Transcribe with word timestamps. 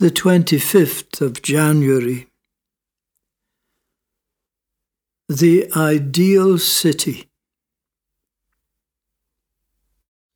the 0.00 0.10
25th 0.10 1.20
of 1.20 1.40
January. 1.40 2.26
The 5.28 5.70
Ideal 5.76 6.58
City. 6.58 7.28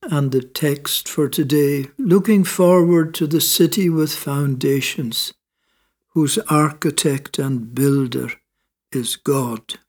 And 0.02 0.30
the 0.30 0.42
text 0.42 1.08
for 1.08 1.28
today 1.28 1.86
looking 1.98 2.44
forward 2.44 3.14
to 3.14 3.26
the 3.26 3.40
city 3.40 3.90
with 3.90 4.14
foundations, 4.14 5.34
whose 6.10 6.38
architect 6.48 7.38
and 7.38 7.74
builder 7.74 8.30
is 8.92 9.16
God. 9.16 9.80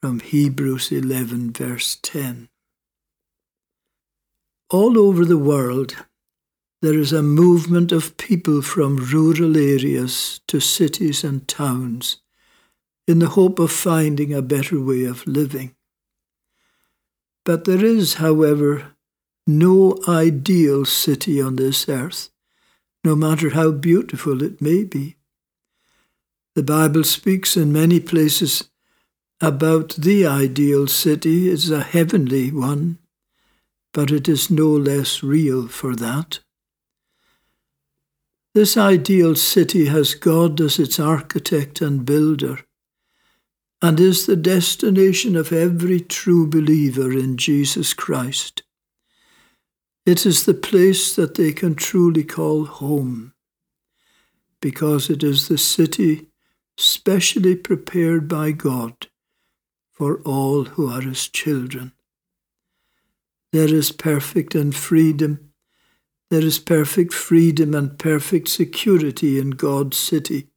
From 0.00 0.20
Hebrews 0.20 0.92
11, 0.92 1.52
verse 1.52 1.98
10. 2.02 2.48
All 4.70 4.96
over 4.96 5.24
the 5.24 5.38
world, 5.38 5.96
there 6.82 6.98
is 6.98 7.12
a 7.12 7.22
movement 7.22 7.90
of 7.90 8.16
people 8.16 8.60
from 8.60 8.96
rural 8.96 9.56
areas 9.56 10.40
to 10.46 10.60
cities 10.60 11.24
and 11.24 11.48
towns 11.48 12.18
in 13.06 13.18
the 13.18 13.30
hope 13.30 13.58
of 13.58 13.72
finding 13.72 14.32
a 14.34 14.42
better 14.42 14.80
way 14.80 15.04
of 15.04 15.26
living. 15.26 15.74
But 17.44 17.64
there 17.64 17.84
is, 17.84 18.14
however, 18.14 18.92
no 19.46 19.98
ideal 20.08 20.84
city 20.84 21.40
on 21.40 21.56
this 21.56 21.88
earth, 21.88 22.30
no 23.04 23.14
matter 23.14 23.50
how 23.50 23.70
beautiful 23.70 24.42
it 24.42 24.60
may 24.60 24.82
be. 24.82 25.16
The 26.56 26.62
Bible 26.62 27.04
speaks 27.04 27.56
in 27.56 27.72
many 27.72 28.00
places 28.00 28.68
about 29.40 29.90
the 29.90 30.26
ideal 30.26 30.86
city 30.86 31.50
as 31.50 31.70
a 31.70 31.82
heavenly 31.82 32.50
one, 32.50 32.98
but 33.92 34.10
it 34.10 34.28
is 34.28 34.50
no 34.50 34.68
less 34.68 35.22
real 35.22 35.68
for 35.68 35.94
that. 35.94 36.40
This 38.56 38.78
ideal 38.78 39.34
city 39.34 39.84
has 39.84 40.14
God 40.14 40.62
as 40.62 40.78
its 40.78 40.98
architect 40.98 41.82
and 41.82 42.06
builder, 42.06 42.60
and 43.82 44.00
is 44.00 44.24
the 44.24 44.34
destination 44.34 45.36
of 45.36 45.52
every 45.52 46.00
true 46.00 46.46
believer 46.46 47.12
in 47.12 47.36
Jesus 47.36 47.92
Christ. 47.92 48.62
It 50.06 50.24
is 50.24 50.46
the 50.46 50.54
place 50.54 51.14
that 51.16 51.34
they 51.34 51.52
can 51.52 51.74
truly 51.74 52.24
call 52.24 52.64
home, 52.64 53.34
because 54.62 55.10
it 55.10 55.22
is 55.22 55.48
the 55.48 55.58
city 55.58 56.28
specially 56.78 57.56
prepared 57.56 58.26
by 58.26 58.52
God 58.52 59.08
for 59.92 60.22
all 60.22 60.64
who 60.64 60.88
are 60.88 61.02
His 61.02 61.28
children. 61.28 61.92
There 63.52 63.68
is 63.68 63.92
perfect 63.92 64.54
and 64.54 64.74
freedom 64.74 65.52
there 66.30 66.40
is 66.40 66.58
perfect 66.58 67.12
freedom 67.12 67.74
and 67.74 67.98
perfect 67.98 68.48
security 68.48 69.38
in 69.38 69.50
God's 69.50 69.96
city. 69.96 70.48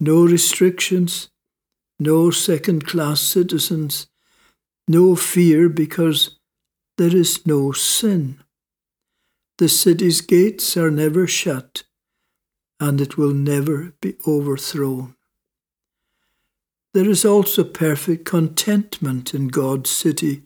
No 0.00 0.24
restrictions, 0.24 1.30
no 1.98 2.30
second 2.30 2.86
class 2.86 3.20
citizens, 3.20 4.08
no 4.88 5.14
fear 5.14 5.68
because 5.68 6.38
there 6.98 7.14
is 7.14 7.46
no 7.46 7.72
sin. 7.72 8.42
The 9.58 9.68
city's 9.68 10.20
gates 10.20 10.76
are 10.76 10.90
never 10.90 11.28
shut, 11.28 11.84
and 12.80 13.00
it 13.00 13.16
will 13.16 13.32
never 13.32 13.92
be 14.00 14.16
overthrown. 14.26 15.14
There 16.92 17.08
is 17.08 17.24
also 17.24 17.62
perfect 17.62 18.24
contentment 18.24 19.34
in 19.34 19.48
God's 19.48 19.90
city 19.90 20.42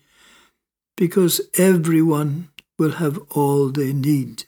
because 0.97 1.41
everyone 1.56 2.49
will 2.79 2.93
have 2.93 3.19
all 3.31 3.69
they 3.69 3.93
need. 3.93 4.45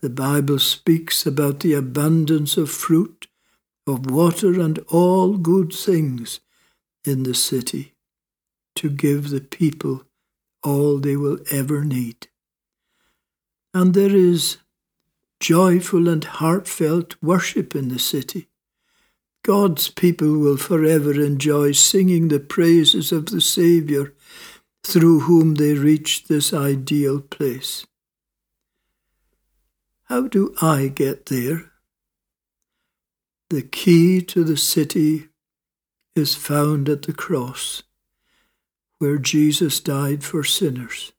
The 0.00 0.10
Bible 0.10 0.58
speaks 0.58 1.26
about 1.26 1.60
the 1.60 1.74
abundance 1.74 2.56
of 2.56 2.70
fruit, 2.70 3.28
of 3.86 4.10
water, 4.10 4.60
and 4.60 4.78
all 4.88 5.36
good 5.36 5.72
things 5.72 6.40
in 7.04 7.22
the 7.22 7.34
city 7.34 7.94
to 8.76 8.90
give 8.90 9.30
the 9.30 9.40
people 9.40 10.04
all 10.62 10.98
they 10.98 11.16
will 11.16 11.38
ever 11.50 11.84
need. 11.84 12.28
And 13.74 13.94
there 13.94 14.14
is 14.14 14.58
joyful 15.40 16.08
and 16.08 16.22
heartfelt 16.24 17.16
worship 17.22 17.74
in 17.74 17.88
the 17.88 17.98
city. 17.98 18.48
God's 19.44 19.88
people 19.88 20.38
will 20.38 20.56
forever 20.56 21.12
enjoy 21.12 21.72
singing 21.72 22.28
the 22.28 22.38
praises 22.38 23.10
of 23.10 23.26
the 23.26 23.40
Saviour 23.40 24.12
through 24.84 25.20
whom 25.20 25.54
they 25.54 25.74
reach 25.74 26.24
this 26.24 26.52
ideal 26.52 27.20
place. 27.20 27.86
How 30.04 30.28
do 30.28 30.54
I 30.60 30.88
get 30.88 31.26
there? 31.26 31.72
The 33.48 33.62
key 33.62 34.20
to 34.22 34.44
the 34.44 34.56
city 34.56 35.28
is 36.14 36.34
found 36.34 36.88
at 36.88 37.02
the 37.02 37.12
cross, 37.12 37.82
where 38.98 39.18
Jesus 39.18 39.80
died 39.80 40.24
for 40.24 40.44
sinners. 40.44 41.12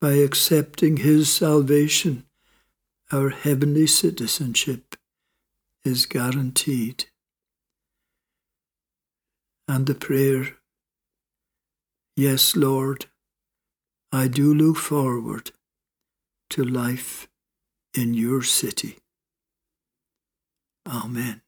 By 0.00 0.12
accepting 0.12 0.98
his 0.98 1.30
salvation, 1.30 2.24
our 3.12 3.30
heavenly 3.30 3.86
citizenship 3.86 4.96
is 5.84 6.06
guaranteed. 6.06 7.06
And 9.68 9.86
the 9.86 9.94
prayer 9.94 10.56
Yes, 12.20 12.54
Lord, 12.54 13.06
I 14.12 14.28
do 14.28 14.52
look 14.52 14.76
forward 14.76 15.52
to 16.50 16.62
life 16.62 17.26
in 17.94 18.12
your 18.12 18.42
city. 18.42 18.98
Amen. 20.86 21.40